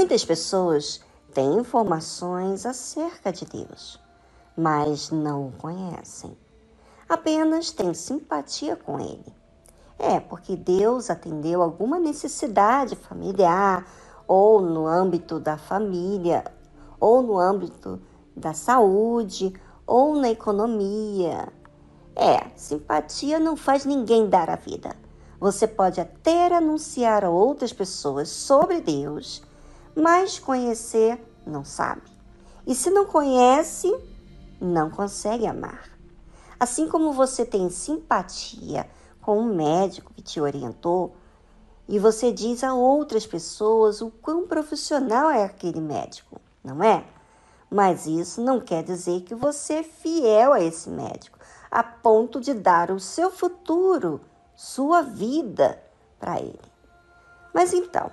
Muitas 0.00 0.24
pessoas 0.24 1.02
têm 1.34 1.58
informações 1.58 2.64
acerca 2.64 3.30
de 3.30 3.44
Deus, 3.44 4.00
mas 4.56 5.10
não 5.10 5.48
o 5.48 5.52
conhecem. 5.52 6.34
Apenas 7.06 7.70
têm 7.70 7.92
simpatia 7.92 8.76
com 8.76 8.98
Ele. 8.98 9.26
É 9.98 10.18
porque 10.18 10.56
Deus 10.56 11.10
atendeu 11.10 11.60
alguma 11.60 11.98
necessidade 11.98 12.96
familiar, 12.96 13.86
ou 14.26 14.62
no 14.62 14.86
âmbito 14.86 15.38
da 15.38 15.58
família, 15.58 16.50
ou 16.98 17.22
no 17.22 17.38
âmbito 17.38 18.00
da 18.34 18.54
saúde, 18.54 19.52
ou 19.86 20.16
na 20.16 20.30
economia. 20.30 21.46
É, 22.16 22.48
simpatia 22.56 23.38
não 23.38 23.54
faz 23.54 23.84
ninguém 23.84 24.30
dar 24.30 24.48
a 24.48 24.56
vida. 24.56 24.96
Você 25.38 25.66
pode 25.66 26.00
até 26.00 26.56
anunciar 26.56 27.22
a 27.22 27.28
outras 27.28 27.70
pessoas 27.74 28.30
sobre 28.30 28.80
Deus, 28.80 29.42
mas 30.00 30.38
conhecer 30.38 31.20
não 31.46 31.64
sabe. 31.64 32.02
E 32.66 32.74
se 32.74 32.90
não 32.90 33.06
conhece, 33.06 33.92
não 34.60 34.90
consegue 34.90 35.46
amar. 35.46 35.90
Assim 36.58 36.88
como 36.88 37.12
você 37.12 37.44
tem 37.44 37.70
simpatia 37.70 38.88
com 39.20 39.38
um 39.38 39.54
médico 39.54 40.12
que 40.14 40.22
te 40.22 40.40
orientou 40.40 41.16
e 41.88 41.98
você 41.98 42.30
diz 42.30 42.62
a 42.62 42.74
outras 42.74 43.26
pessoas 43.26 44.00
o 44.00 44.10
quão 44.10 44.46
profissional 44.46 45.30
é 45.30 45.44
aquele 45.44 45.80
médico, 45.80 46.40
não 46.62 46.82
é? 46.82 47.04
Mas 47.70 48.06
isso 48.06 48.40
não 48.42 48.60
quer 48.60 48.82
dizer 48.82 49.22
que 49.22 49.34
você 49.34 49.74
é 49.74 49.82
fiel 49.82 50.52
a 50.52 50.60
esse 50.60 50.90
médico, 50.90 51.38
a 51.70 51.82
ponto 51.82 52.40
de 52.40 52.52
dar 52.52 52.90
o 52.90 53.00
seu 53.00 53.30
futuro, 53.30 54.20
sua 54.54 55.02
vida 55.02 55.82
para 56.18 56.40
ele. 56.40 56.60
Mas 57.54 57.72
então, 57.72 58.10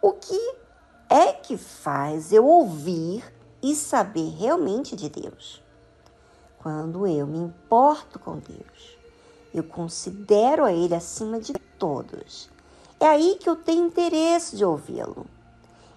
o 0.00 0.12
que 0.12 0.61
é 1.12 1.32
que 1.32 1.56
faz 1.56 2.32
eu 2.32 2.46
ouvir 2.46 3.24
e 3.62 3.74
saber 3.74 4.30
realmente 4.30 4.96
de 4.96 5.08
Deus? 5.08 5.62
Quando 6.58 7.06
eu 7.06 7.26
me 7.26 7.38
importo 7.38 8.18
com 8.18 8.38
Deus 8.38 9.02
eu 9.52 9.62
considero 9.62 10.64
a 10.64 10.72
Ele 10.72 10.94
acima 10.94 11.38
de 11.38 11.52
todos. 11.78 12.48
É 12.98 13.06
aí 13.06 13.36
que 13.38 13.48
eu 13.48 13.56
tenho 13.56 13.86
interesse 13.86 14.56
de 14.56 14.64
ouvi-lo. 14.64 15.26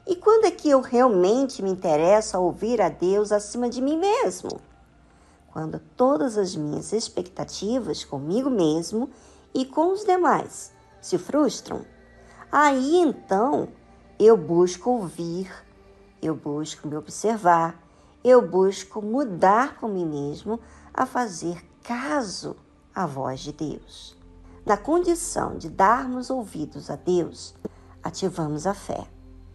E 0.05 0.15
quando 0.15 0.45
é 0.45 0.51
que 0.51 0.69
eu 0.69 0.81
realmente 0.81 1.63
me 1.63 1.69
interesso 1.69 2.35
a 2.35 2.39
ouvir 2.39 2.81
a 2.81 2.89
Deus 2.89 3.31
acima 3.31 3.69
de 3.69 3.81
mim 3.81 3.97
mesmo? 3.97 4.59
Quando 5.51 5.79
todas 5.95 6.37
as 6.37 6.55
minhas 6.55 6.91
expectativas 6.91 8.03
comigo 8.03 8.49
mesmo 8.49 9.09
e 9.53 9.65
com 9.65 9.93
os 9.93 10.03
demais 10.03 10.73
se 11.01 11.17
frustram. 11.17 11.85
Aí 12.51 12.97
então 12.97 13.69
eu 14.17 14.37
busco 14.37 14.89
ouvir, 14.91 15.51
eu 16.21 16.35
busco 16.35 16.87
me 16.87 16.95
observar, 16.95 17.83
eu 18.23 18.47
busco 18.47 19.01
mudar 19.01 19.77
com 19.77 19.89
mim 19.89 20.05
mesmo 20.05 20.59
a 20.93 21.05
fazer 21.05 21.61
caso 21.83 22.55
a 22.93 23.05
voz 23.05 23.41
de 23.41 23.51
Deus. 23.51 24.15
Na 24.65 24.77
condição 24.77 25.57
de 25.57 25.69
darmos 25.69 26.29
ouvidos 26.29 26.89
a 26.89 26.95
Deus, 26.95 27.53
ativamos 28.01 28.65
a 28.65 28.73
fé, 28.73 29.05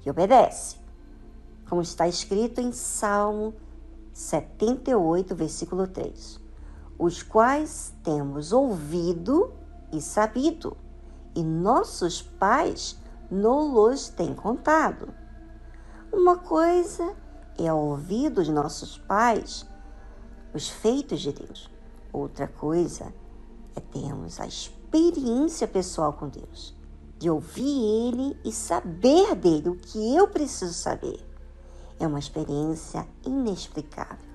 que 0.01 0.11
obedece. 0.11 0.77
Como 1.69 1.81
está 1.81 2.07
escrito 2.07 2.61
em 2.61 2.71
Salmo 2.71 3.55
78, 4.13 5.35
versículo 5.35 5.87
3: 5.87 6.39
Os 6.99 7.23
quais 7.23 7.95
temos 8.05 8.53
ouvido 8.53 9.53
e 9.91 10.01
sabido, 10.03 10.77
e 11.35 11.43
nossos 11.43 12.21
pais 12.21 13.00
nos 13.31 14.09
têm 14.09 14.35
contado. 14.35 15.15
Uma 16.13 16.37
coisa 16.37 17.15
é 17.57 17.73
ouvir 17.73 18.31
dos 18.31 18.49
nossos 18.49 18.99
pais 18.99 19.67
os 20.53 20.69
feitos 20.69 21.21
de 21.21 21.33
Deus. 21.33 21.71
Outra 22.13 22.49
coisa 22.49 23.15
é 23.77 23.81
termos 23.81 24.41
a 24.41 24.47
experiência 24.47 25.69
pessoal 25.69 26.13
com 26.13 26.29
Deus, 26.29 26.75
de 27.19 27.31
ouvir 27.31 28.09
Ele 28.09 28.37
e 28.45 28.51
saber 28.51 29.37
dele 29.37 29.69
o 29.69 29.77
que 29.77 30.17
eu 30.17 30.27
preciso 30.27 30.75
saber. 30.75 31.25
É 31.99 32.07
uma 32.07 32.19
experiência 32.19 33.07
inexplicável. 33.25 34.29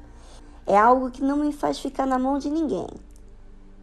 É 0.65 0.77
algo 0.77 1.11
que 1.11 1.21
não 1.21 1.37
me 1.37 1.51
faz 1.51 1.79
ficar 1.79 2.05
na 2.05 2.17
mão 2.17 2.37
de 2.37 2.49
ninguém, 2.49 2.87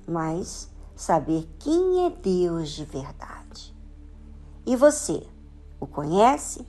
mas 0.06 0.70
saber 0.96 1.48
quem 1.58 2.06
é 2.06 2.10
Deus 2.10 2.70
de 2.70 2.84
verdade. 2.84 3.71
E 4.64 4.76
você, 4.76 5.26
o 5.80 5.86
conhece? 5.86 6.64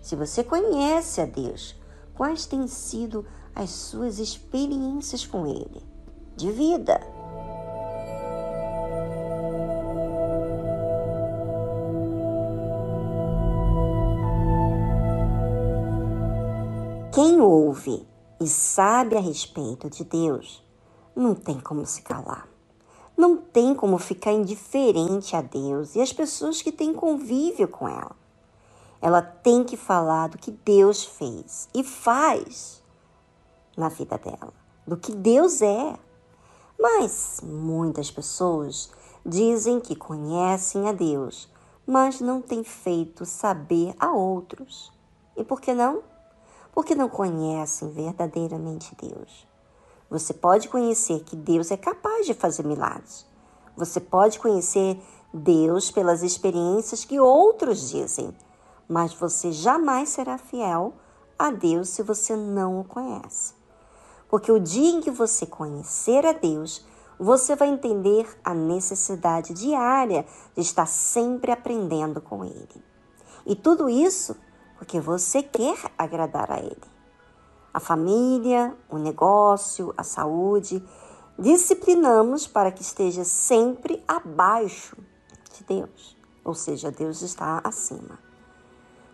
Se 0.00 0.14
você 0.14 0.44
conhece 0.44 1.20
a 1.20 1.26
Deus, 1.26 1.74
quais 2.14 2.46
têm 2.46 2.68
sido 2.68 3.26
as 3.54 3.70
suas 3.70 4.20
experiências 4.20 5.26
com 5.26 5.46
Ele? 5.46 5.82
De 6.36 6.52
vida. 6.52 7.00
Quem 17.12 17.40
ouve 17.40 18.06
e 18.38 18.46
sabe 18.46 19.16
a 19.16 19.20
respeito 19.20 19.90
de 19.90 20.04
Deus 20.04 20.62
não 21.16 21.34
tem 21.34 21.58
como 21.58 21.84
se 21.86 22.02
calar. 22.02 22.55
Não 23.16 23.36
tem 23.36 23.74
como 23.74 23.98
ficar 23.98 24.32
indiferente 24.32 25.34
a 25.34 25.40
Deus 25.40 25.94
e 25.94 26.00
às 26.00 26.12
pessoas 26.12 26.60
que 26.60 26.70
têm 26.70 26.92
convívio 26.92 27.66
com 27.66 27.88
ela. 27.88 28.14
Ela 29.00 29.22
tem 29.22 29.64
que 29.64 29.76
falar 29.76 30.28
do 30.28 30.38
que 30.38 30.50
Deus 30.50 31.04
fez 31.04 31.68
e 31.74 31.82
faz 31.82 32.82
na 33.76 33.88
vida 33.88 34.18
dela, 34.18 34.52
do 34.86 34.96
que 34.96 35.12
Deus 35.12 35.62
é. 35.62 35.98
Mas 36.78 37.40
muitas 37.42 38.10
pessoas 38.10 38.90
dizem 39.24 39.80
que 39.80 39.96
conhecem 39.96 40.88
a 40.88 40.92
Deus, 40.92 41.48
mas 41.86 42.20
não 42.20 42.42
têm 42.42 42.62
feito 42.62 43.24
saber 43.24 43.94
a 43.98 44.12
outros. 44.12 44.92
E 45.36 45.44
por 45.44 45.60
que 45.60 45.72
não? 45.72 46.02
porque 46.76 46.94
não 46.94 47.08
conhecem 47.08 47.90
verdadeiramente 47.90 48.94
Deus. 49.00 49.48
Você 50.08 50.32
pode 50.32 50.68
conhecer 50.68 51.20
que 51.24 51.34
Deus 51.34 51.70
é 51.70 51.76
capaz 51.76 52.26
de 52.26 52.34
fazer 52.34 52.64
milagres. 52.64 53.26
Você 53.76 54.00
pode 54.00 54.38
conhecer 54.38 55.00
Deus 55.34 55.90
pelas 55.90 56.22
experiências 56.22 57.04
que 57.04 57.20
outros 57.20 57.90
dizem, 57.90 58.34
mas 58.88 59.12
você 59.12 59.50
jamais 59.50 60.10
será 60.10 60.38
fiel 60.38 60.94
a 61.38 61.50
Deus 61.50 61.88
se 61.90 62.02
você 62.02 62.36
não 62.36 62.80
o 62.80 62.84
conhece. 62.84 63.54
Porque 64.28 64.50
o 64.50 64.60
dia 64.60 64.90
em 64.90 65.00
que 65.00 65.10
você 65.10 65.44
conhecer 65.44 66.24
a 66.24 66.32
Deus, 66.32 66.84
você 67.18 67.54
vai 67.54 67.68
entender 67.68 68.28
a 68.44 68.54
necessidade 68.54 69.52
diária 69.52 70.26
de 70.54 70.62
estar 70.62 70.86
sempre 70.86 71.50
aprendendo 71.50 72.20
com 72.20 72.44
Ele. 72.44 72.84
E 73.44 73.54
tudo 73.54 73.88
isso 73.88 74.36
porque 74.76 75.00
você 75.00 75.42
quer 75.42 75.78
agradar 75.96 76.50
a 76.50 76.58
Ele. 76.58 76.95
A 77.76 77.78
família, 77.78 78.74
o 78.88 78.96
negócio, 78.96 79.92
a 79.98 80.02
saúde, 80.02 80.82
disciplinamos 81.38 82.46
para 82.46 82.72
que 82.72 82.80
esteja 82.80 83.22
sempre 83.22 84.02
abaixo 84.08 84.96
de 85.52 85.62
Deus, 85.62 86.16
ou 86.42 86.54
seja, 86.54 86.90
Deus 86.90 87.20
está 87.20 87.60
acima. 87.62 88.18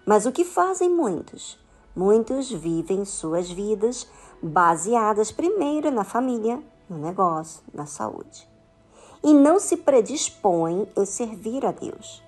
Mas 0.06 0.26
o 0.26 0.30
que 0.30 0.44
fazem 0.44 0.88
muitos? 0.88 1.58
Muitos 1.96 2.52
vivem 2.52 3.04
suas 3.04 3.50
vidas 3.50 4.08
baseadas 4.40 5.32
primeiro 5.32 5.90
na 5.90 6.04
família, 6.04 6.62
no 6.88 6.98
negócio, 6.98 7.64
na 7.74 7.86
saúde. 7.86 8.48
E 9.24 9.34
não 9.34 9.58
se 9.58 9.76
predispõem 9.78 10.86
em 10.96 11.04
servir 11.04 11.66
a 11.66 11.72
Deus. 11.72 12.22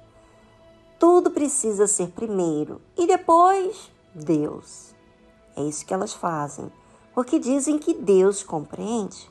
Tudo 0.99 1.31
precisa 1.31 1.87
ser 1.87 2.09
primeiro 2.09 2.81
e 2.99 3.07
depois 3.07 3.89
Deus. 4.13 4.94
É 5.57 5.63
isso 5.63 5.87
que 5.87 5.95
elas 5.95 6.13
fazem, 6.13 6.71
porque 7.15 7.39
dizem 7.39 7.79
que 7.79 7.95
Deus 7.95 8.43
compreende. 8.43 9.31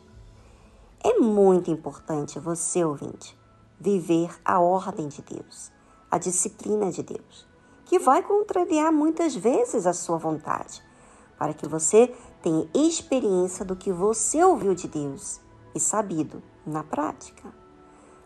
É 1.04 1.20
muito 1.20 1.70
importante 1.70 2.40
você, 2.40 2.84
ouvinte, 2.84 3.38
viver 3.80 4.34
a 4.46 4.60
ordem 4.60 5.10
de 5.10 5.22
Deus, 5.22 5.72
a 6.10 6.18
disciplina 6.18 6.90
de 6.92 7.04
Deus, 7.04 7.46
que 7.86 8.00
vai 8.00 8.24
contrariar 8.24 8.92
muitas 8.94 9.36
vezes 9.36 9.86
a 9.86 9.92
sua 9.92 10.18
vontade, 10.18 10.82
para 11.38 11.54
que 11.54 11.68
você 11.68 12.16
tenha 12.42 12.70
experiência 12.74 13.66
do 13.66 13.76
que 13.76 13.92
você 13.92 14.42
ouviu 14.44 14.74
de 14.74 14.88
Deus 14.88 15.42
e 15.76 15.80
sabido 15.80 16.42
na 16.66 16.84
prática. 16.84 17.54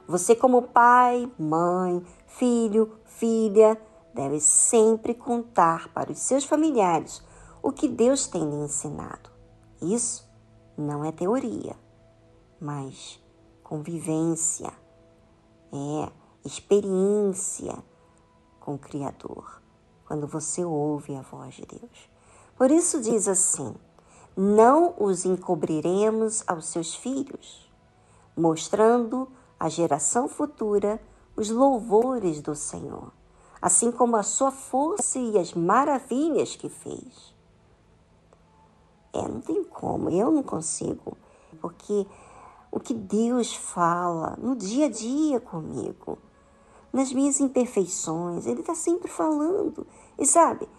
Você, 0.08 0.36
como 0.36 0.62
pai, 0.62 1.30
mãe, 1.38 2.06
filho, 2.28 2.94
filha, 3.06 3.80
deve 4.14 4.40
sempre 4.40 5.14
contar 5.14 5.90
para 5.90 6.12
os 6.12 6.20
seus 6.20 6.46
familiares 6.46 7.22
o 7.62 7.71
que 7.71 7.88
Deus 7.88 8.27
tem 8.27 8.42
lhe 8.42 8.63
ensinado. 8.63 9.30
Isso 9.81 10.27
não 10.77 11.04
é 11.04 11.12
teoria, 11.12 11.75
mas 12.59 13.21
convivência, 13.63 14.71
é 15.71 16.12
experiência 16.45 17.77
com 18.59 18.75
o 18.75 18.80
Criador, 18.80 19.62
quando 20.06 20.25
você 20.25 20.63
ouve 20.63 21.15
a 21.15 21.21
voz 21.21 21.56
de 21.56 21.65
Deus. 21.65 22.09
Por 22.56 22.71
isso 22.71 23.01
diz 23.01 23.27
assim: 23.27 23.75
Não 24.36 24.95
os 24.98 25.25
encobriremos 25.25 26.44
aos 26.48 26.68
seus 26.68 26.95
filhos, 26.95 27.71
mostrando 28.36 29.27
à 29.59 29.68
geração 29.68 30.27
futura 30.27 31.01
os 31.36 31.50
louvores 31.50 32.42
do 32.42 32.56
Senhor, 32.56 33.12
assim 33.62 33.92
como 33.92 34.15
a 34.15 34.24
sua 34.24 34.51
força 34.51 35.19
e 35.19 35.38
as 35.38 35.54
maravilhas 35.54 36.56
que 36.56 36.69
fez. 36.69 37.37
É, 39.18 39.28
não 39.28 39.42
tem 39.42 39.64
como, 39.64 40.10
eu 40.10 40.31
não 40.31 40.44
consigo, 40.44 41.18
porque 41.60 42.06
o 42.72 42.80
que 42.80 42.94
Deus 42.94 43.56
fala 43.56 44.38
no 44.38 44.56
dia 44.56 44.86
a 44.86 44.90
dia 44.90 45.40
comigo, 45.40 46.19
nas 46.94 47.12
minhas 47.12 47.40
imperfeições, 47.40 48.46
Ele 48.46 48.62
está 48.62 48.75
sempre 48.75 49.10
falando. 49.10 49.88
E 50.18 50.25
sabe, 50.25 50.69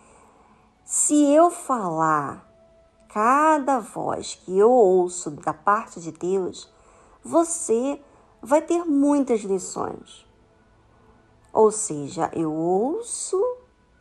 se 0.85 1.32
eu 1.32 1.50
falar 1.50 2.49
cada 3.08 3.81
voz 3.81 4.35
que 4.35 4.56
eu 4.56 4.70
ouço 4.70 5.31
da 5.31 5.52
parte 5.52 6.00
de 6.00 6.12
Deus, 6.12 6.73
você 7.25 8.00
vai 8.40 8.62
ter 8.62 8.85
muitas 8.85 9.40
lições. 9.40 10.26
Ou 11.52 11.73
seja, 11.73 12.31
eu 12.32 12.52
ouço 12.52 13.43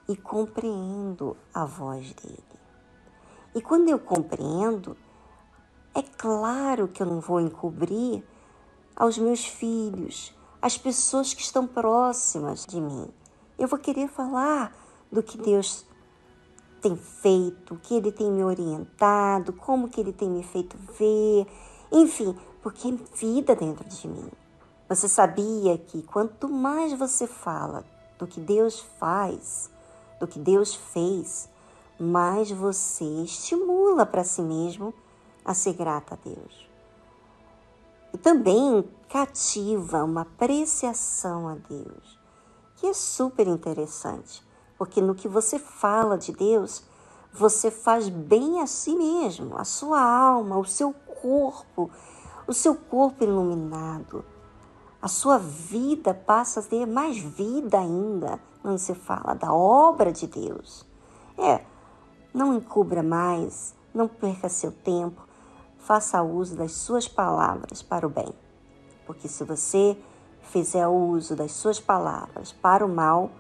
e 0.07 0.15
compreendo 0.15 1.35
a 1.53 1.65
voz 1.65 2.13
dele. 2.13 2.56
E 3.57 3.61
quando 3.61 3.89
eu 3.89 3.97
compreendo, 3.97 4.95
é 5.91 6.03
claro 6.03 6.87
que 6.87 7.01
eu 7.01 7.07
não 7.07 7.19
vou 7.19 7.41
encobrir 7.41 8.23
aos 8.95 9.17
meus 9.17 9.47
filhos, 9.47 10.31
às 10.61 10.77
pessoas 10.77 11.33
que 11.33 11.41
estão 11.41 11.65
próximas 11.65 12.67
de 12.67 12.79
mim. 12.79 13.07
Eu 13.57 13.67
vou 13.67 13.79
querer 13.79 14.09
falar 14.09 14.71
do 15.11 15.23
que 15.23 15.39
Deus 15.39 15.83
tem 16.83 16.95
feito, 16.95 17.73
o 17.73 17.79
que 17.79 17.95
Ele 17.95 18.11
tem 18.11 18.31
me 18.31 18.43
orientado, 18.43 19.51
como 19.51 19.89
que 19.89 20.01
Ele 20.01 20.13
tem 20.13 20.29
me 20.29 20.43
feito 20.43 20.77
ver, 20.95 21.47
enfim, 21.91 22.37
porque 22.61 22.89
é 22.89 23.15
vida 23.15 23.55
dentro 23.55 23.89
de 23.89 24.07
mim. 24.07 24.29
Você 24.87 25.09
sabia 25.09 25.79
que 25.79 26.03
quanto 26.03 26.47
mais 26.47 26.93
você 26.93 27.25
fala 27.25 27.83
do 28.19 28.27
que 28.27 28.39
Deus 28.39 28.81
faz, 28.99 29.71
do 30.19 30.27
que 30.27 30.37
Deus 30.37 30.75
fez, 30.75 31.49
mais 31.99 32.51
você 32.51 33.03
estimula 33.23 34.05
para 34.05 34.23
si 34.23 34.41
mesmo 34.41 34.93
a 35.43 35.53
ser 35.53 35.73
grata 35.73 36.15
a 36.15 36.29
Deus. 36.29 36.69
E 38.13 38.17
também 38.17 38.87
cativa 39.09 40.03
uma 40.03 40.21
apreciação 40.21 41.47
a 41.47 41.55
Deus, 41.55 42.19
que 42.75 42.87
é 42.87 42.93
super 42.93 43.47
interessante, 43.47 44.45
porque 44.77 45.01
no 45.01 45.15
que 45.15 45.27
você 45.27 45.57
fala 45.57 46.17
de 46.17 46.31
Deus, 46.31 46.83
você 47.33 47.69
faz 47.71 48.09
bem 48.09 48.61
a 48.61 48.67
si 48.67 48.95
mesmo, 48.95 49.57
a 49.57 49.63
sua 49.63 50.01
alma, 50.01 50.57
o 50.57 50.65
seu 50.65 50.93
corpo, 51.21 51.89
o 52.47 52.53
seu 52.53 52.75
corpo 52.75 53.23
iluminado. 53.23 54.23
A 55.01 55.07
sua 55.07 55.37
vida 55.37 56.13
passa 56.13 56.59
a 56.59 56.63
ter 56.63 56.85
mais 56.85 57.17
vida 57.17 57.79
ainda 57.79 58.39
quando 58.61 58.77
você 58.77 58.95
fala 58.95 59.33
da 59.33 59.53
obra 59.53 60.11
de 60.11 60.27
Deus. 60.27 60.85
É, 61.37 61.63
não 62.37 62.53
encubra 62.53 63.01
mais, 63.01 63.73
não 63.91 64.07
perca 64.07 64.47
seu 64.47 64.71
tempo, 64.71 65.27
faça 65.79 66.21
uso 66.21 66.55
das 66.55 66.73
suas 66.73 67.07
palavras 67.07 67.81
para 67.81 68.05
o 68.05 68.09
bem. 68.09 68.31
Porque 69.07 69.27
se 69.27 69.43
você 69.43 69.97
fizer 70.43 70.87
uso 70.87 71.35
das 71.35 71.51
suas 71.53 71.79
palavras 71.79 72.53
para 72.53 72.85
o 72.85 72.89
mal, 72.89 73.31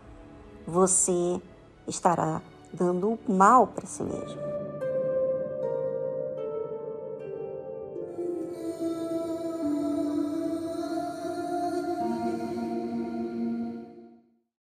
você 0.65 1.39
estará 1.87 2.41
dando 2.73 3.19
o 3.27 3.31
mal 3.31 3.67
para 3.67 3.85
si 3.85 4.01
mesmo. 4.01 4.56